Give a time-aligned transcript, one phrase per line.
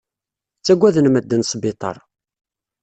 [0.57, 1.97] Ttagaden medden sbiṭar.